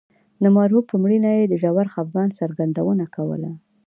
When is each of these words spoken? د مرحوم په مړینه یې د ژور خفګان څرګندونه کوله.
د 0.43 0.45
مرحوم 0.55 0.83
په 0.89 0.95
مړینه 1.03 1.29
یې 1.37 1.45
د 1.47 1.53
ژور 1.61 1.87
خفګان 1.93 2.29
څرګندونه 2.39 3.03
کوله. 3.15 3.51